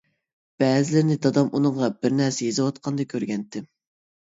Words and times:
بەزىلىرىنى 0.63 1.17
دادام 1.25 1.51
ئۇنىڭغا 1.59 1.91
بىر 1.99 2.17
نەرسە 2.23 2.49
يېزىۋاتقاندا 2.49 3.09
كۆرگەنىدىم. 3.15 3.71